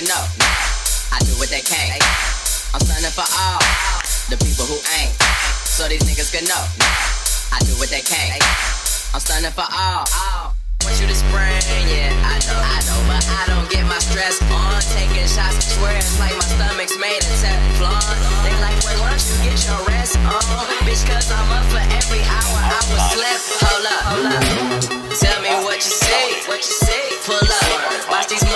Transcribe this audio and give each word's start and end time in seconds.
can 0.00 0.08
know 0.08 0.24
I 1.12 1.18
do 1.28 1.36
what 1.36 1.52
they 1.52 1.60
can't. 1.60 2.00
I'm 2.72 2.80
stunning 2.80 3.12
for 3.12 3.26
all 3.36 3.60
the 4.32 4.38
people 4.40 4.64
who 4.64 4.80
ain't. 4.96 5.12
So 5.68 5.88
these 5.92 6.00
niggas 6.08 6.32
can 6.32 6.48
know 6.48 6.64
I 7.52 7.60
do 7.68 7.76
what 7.76 7.92
they 7.92 8.00
can't. 8.00 8.40
I'm 9.12 9.20
stunning 9.20 9.52
for 9.52 9.66
all. 9.68 10.08
Want 10.80 10.96
you 10.96 11.04
to 11.04 11.12
spring, 11.12 11.60
yeah, 11.84 12.08
I 12.24 12.40
know, 12.48 12.56
I 12.56 12.80
know, 12.88 13.00
but 13.04 13.20
I 13.28 13.42
don't 13.52 13.68
get 13.68 13.84
my 13.84 14.00
stress 14.00 14.40
on. 14.48 14.80
Taking 14.96 15.28
shots, 15.28 15.76
swear 15.76 15.92
it's 15.92 16.16
like 16.16 16.32
my 16.32 16.48
stomach's 16.48 16.96
made 16.96 17.20
of 17.20 17.36
Teflon. 17.44 18.00
They 18.48 18.56
like, 18.64 18.80
why 18.96 19.12
don't 19.12 19.20
you 19.20 19.36
get 19.44 19.60
your 19.68 19.84
rest 19.84 20.16
on? 20.24 20.40
Bitch, 20.88 21.04
cause 21.04 21.28
I'm 21.28 21.52
up 21.52 21.66
for 21.68 21.84
every 21.84 22.24
hour 22.24 22.56
I 22.72 22.80
was 22.88 23.04
slept. 23.12 23.44
Hold 23.60 23.84
up, 23.84 24.02
hold 24.08 24.32
up. 24.32 25.00
Tell 25.20 25.36
me 25.44 25.52
what 25.60 25.84
you 25.84 25.92
see, 25.92 26.48
what 26.48 26.64
you 26.64 26.72
see. 26.88 27.04
Pull 27.28 27.36
up, 27.36 28.08
watch 28.08 28.32
these 28.32 28.46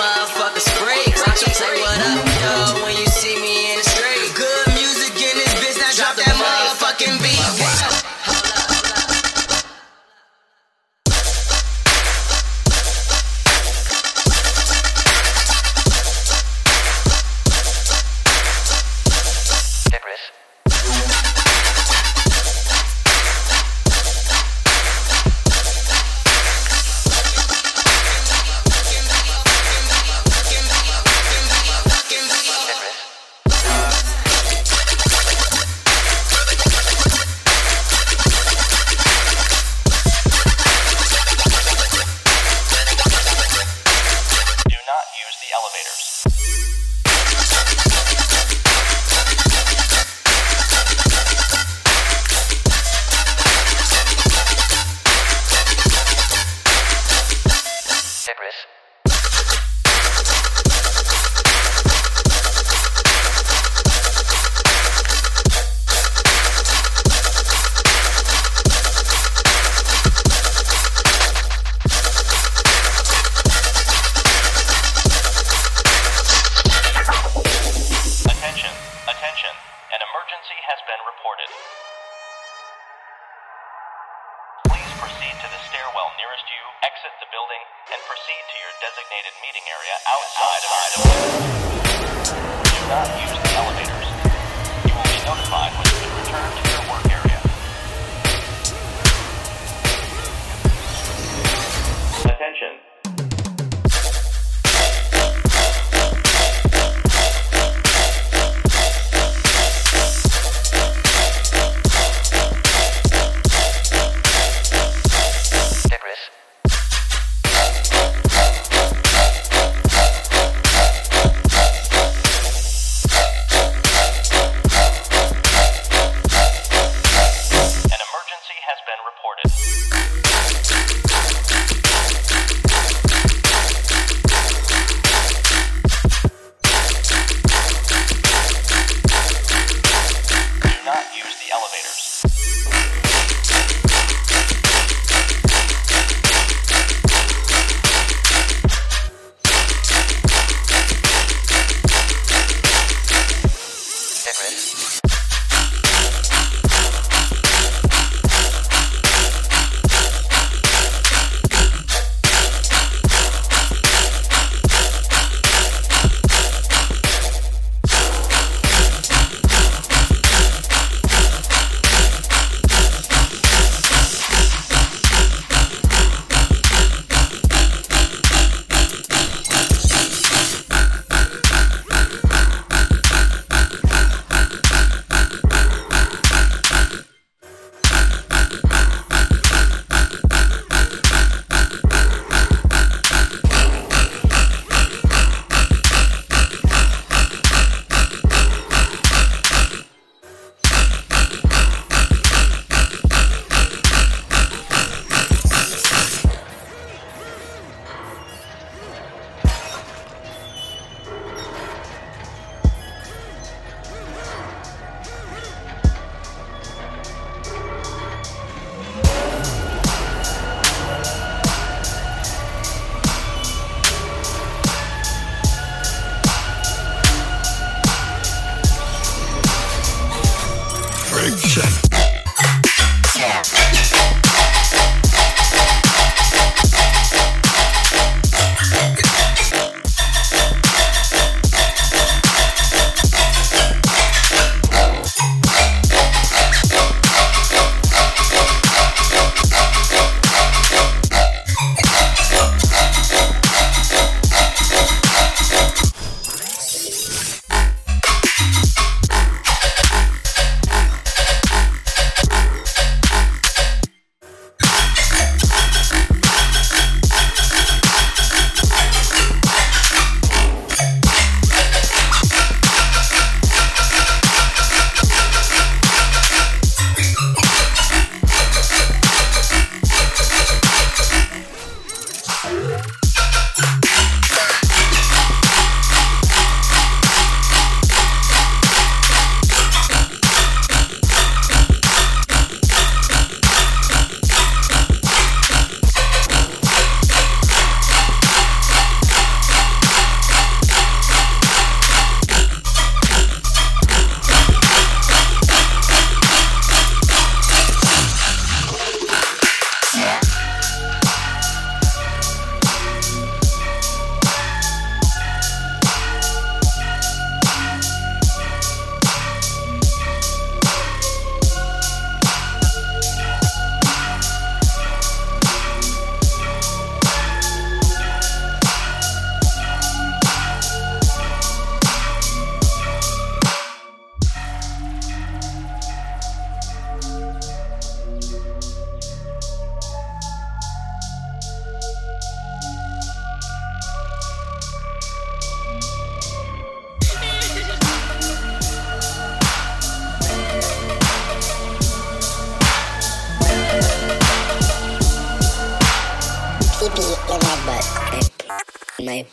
my 359.05 359.25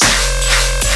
Monsters. 0.00 0.87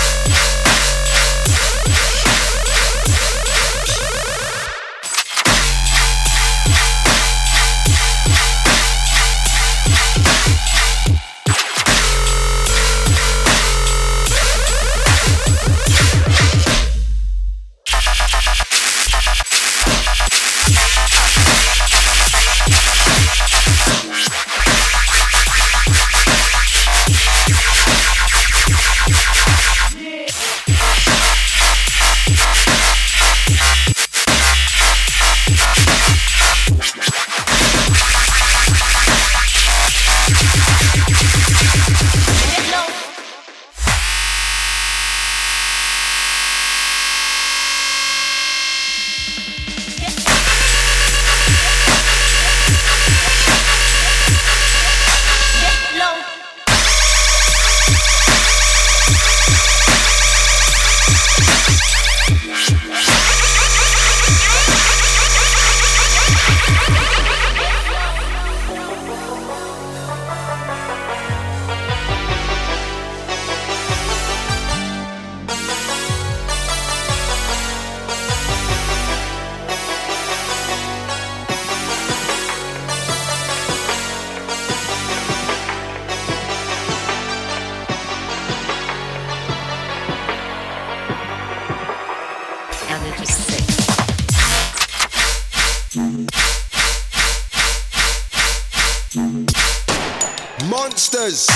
monsters. 100.72 101.46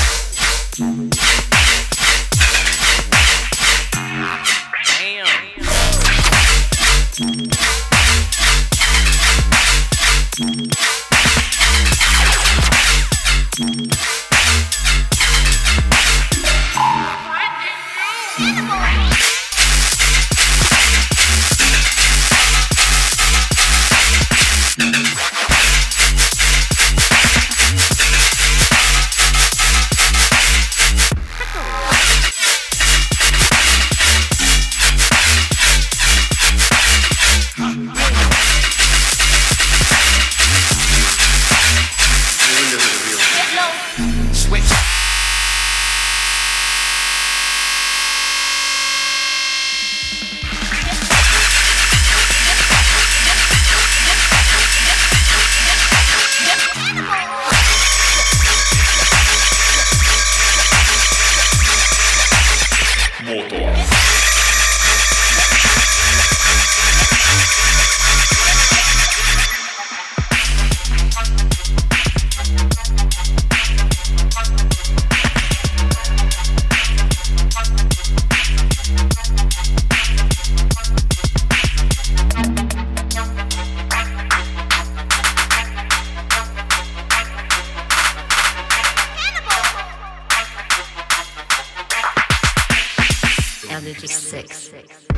six. 94.26 94.56
six. 94.56 95.15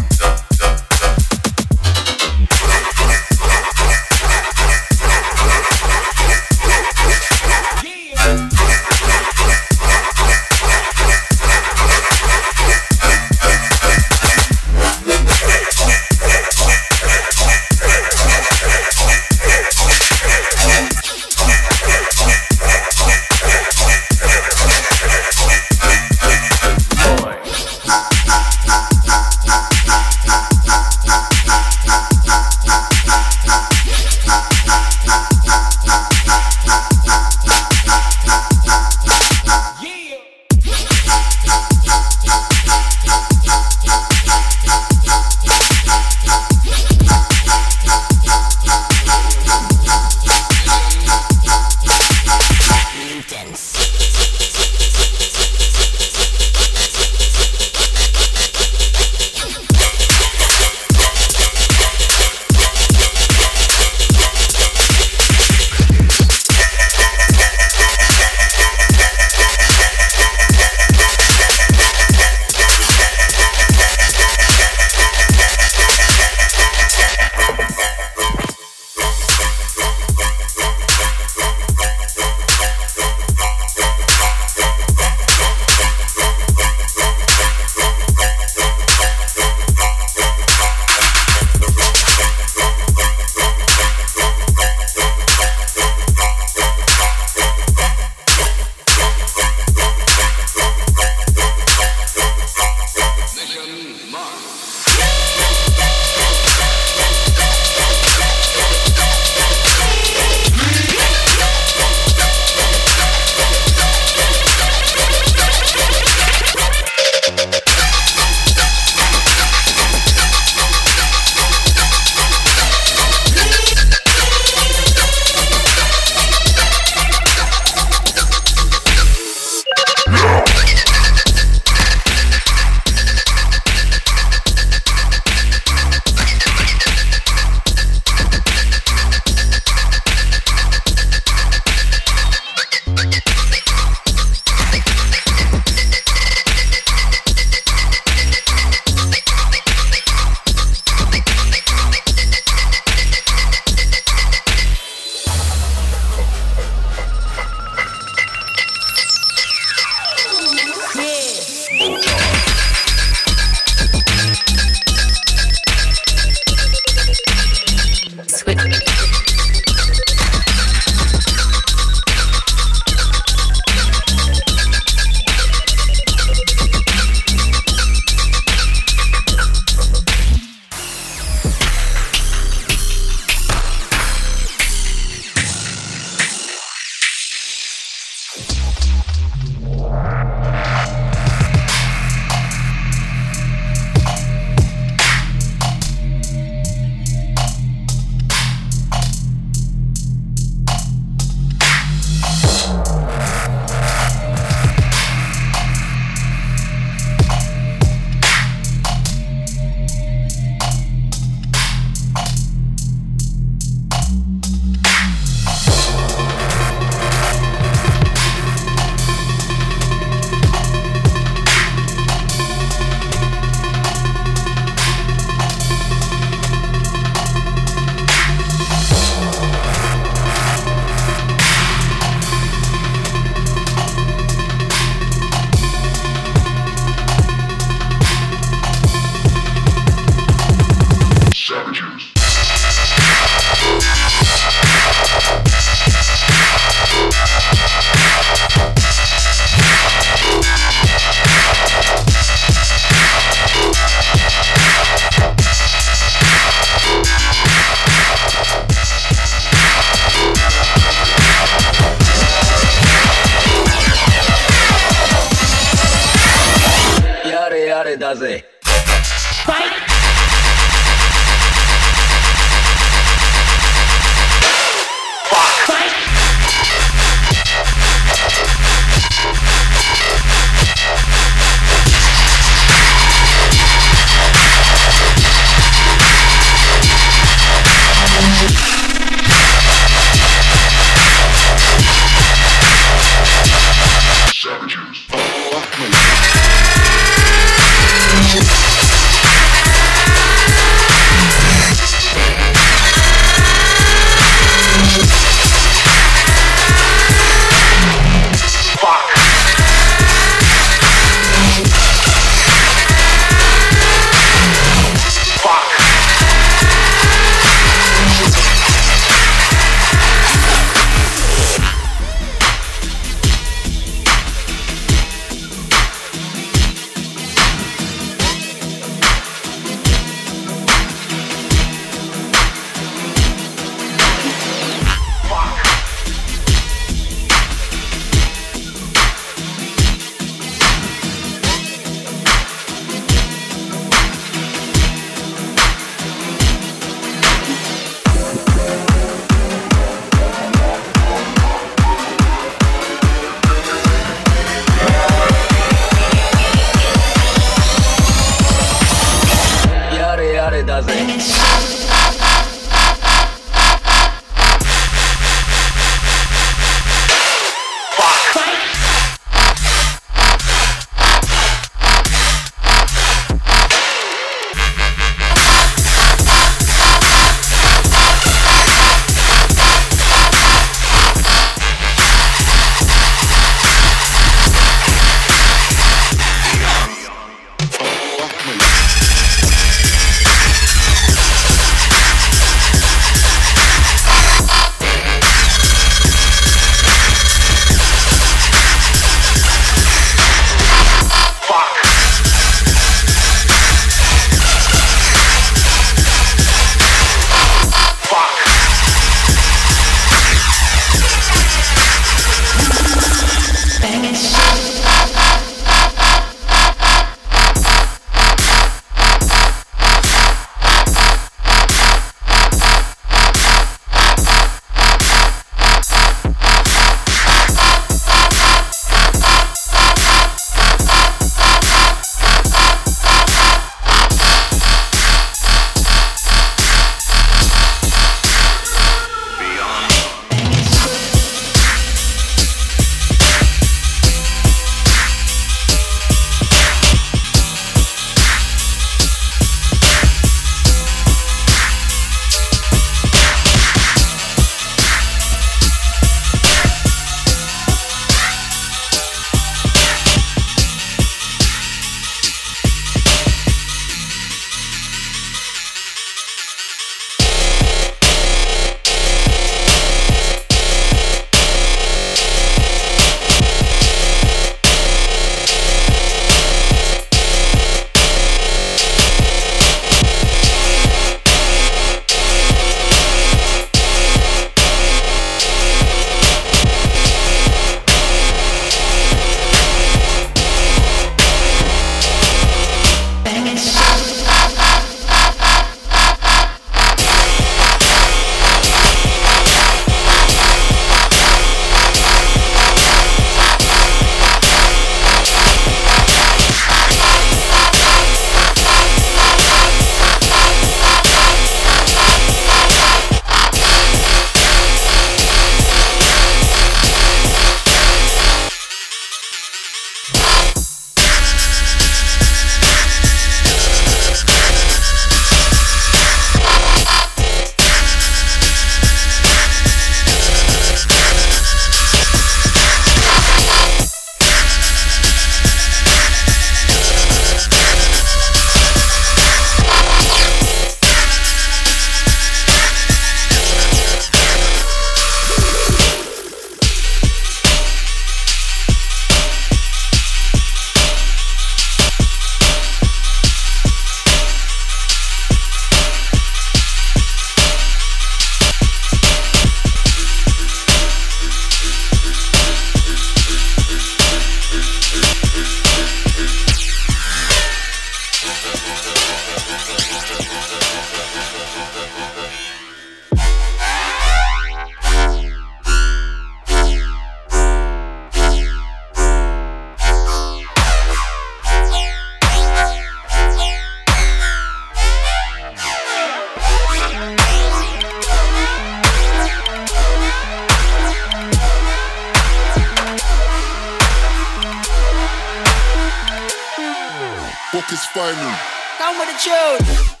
final. 597.93 598.35
Come 598.77 598.99
with 598.99 599.09
the 599.09 599.17
tune. 599.19 600.00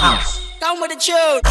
house. 0.00 0.40
Down 0.58 0.80
with 0.80 0.90
the 0.90 0.96
children. 0.96 1.42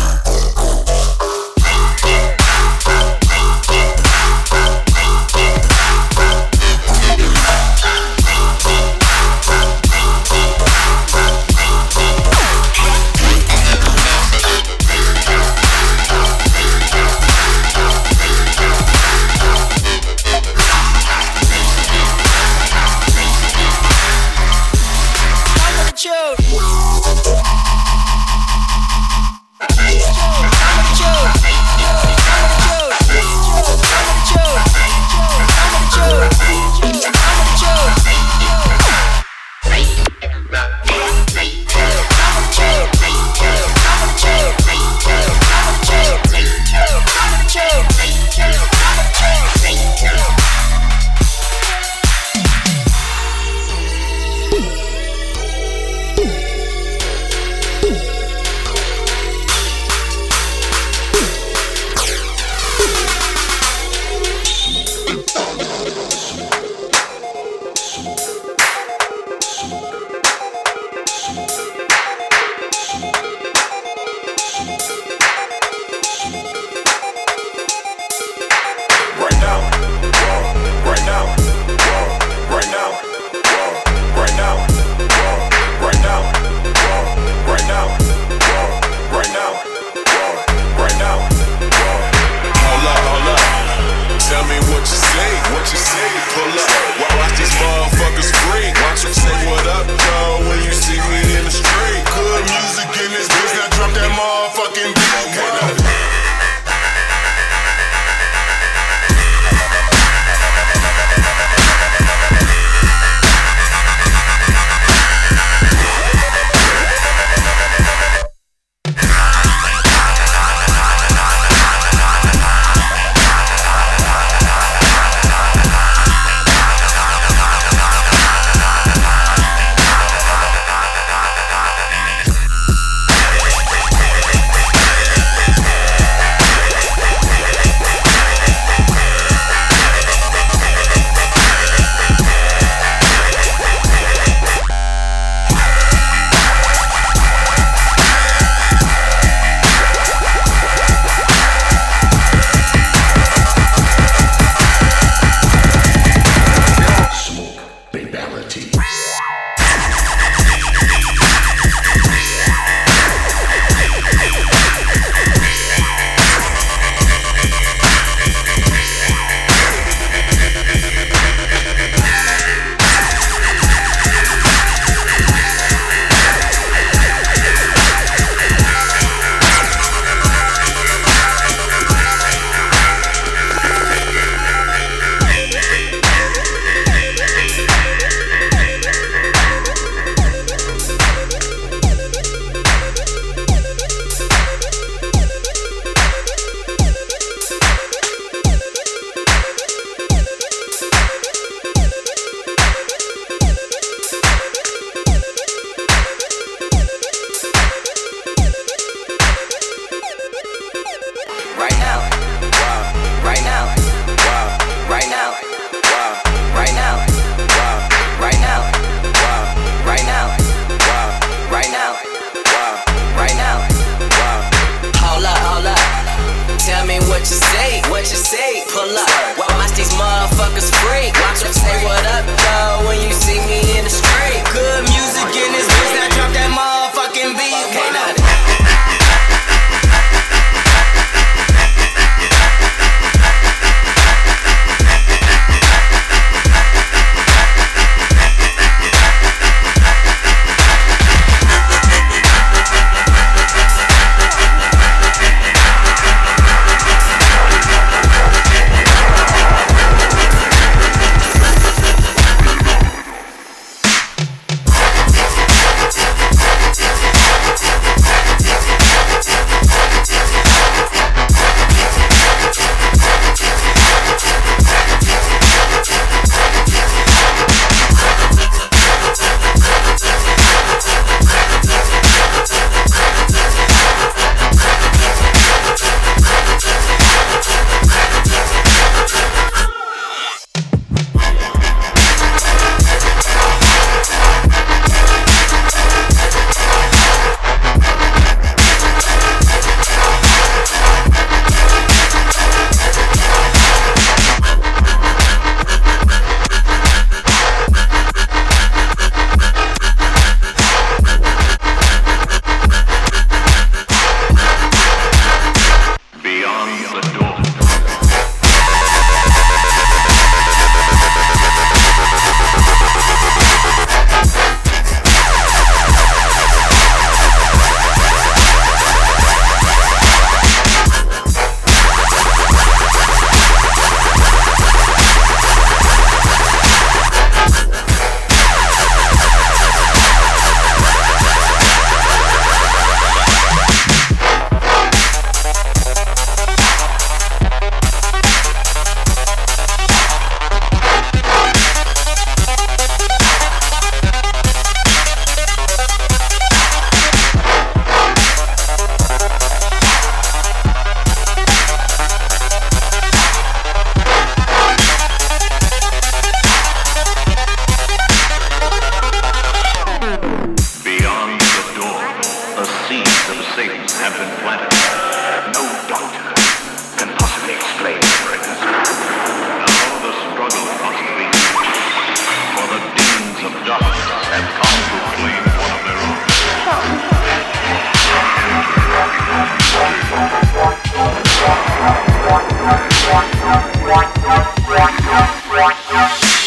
Thank. 395.90 396.39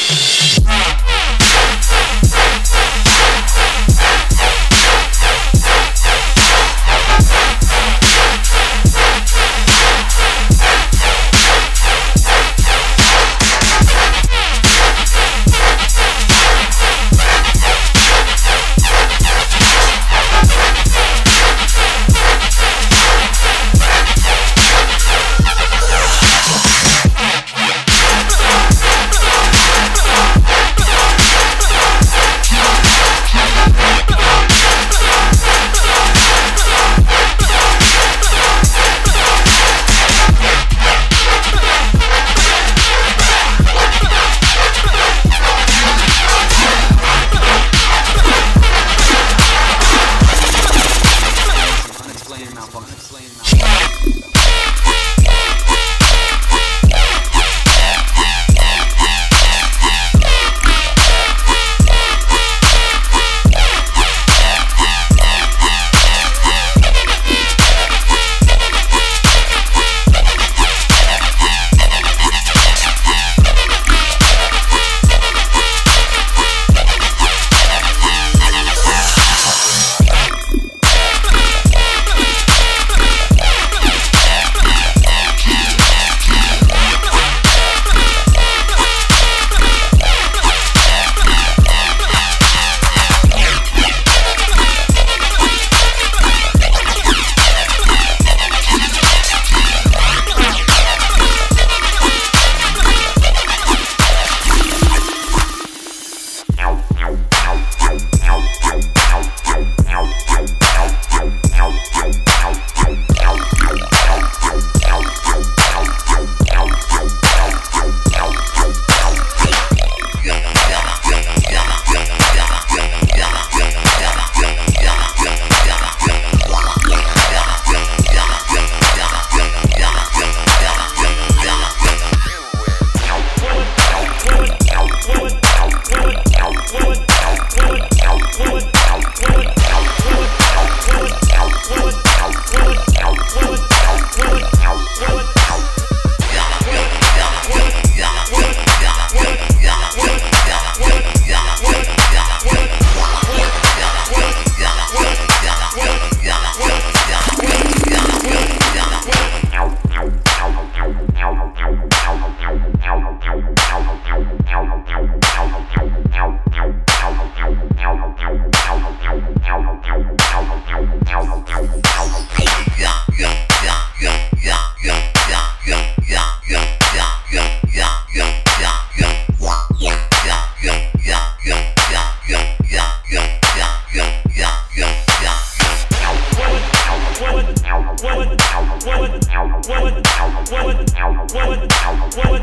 What? 192.14 192.42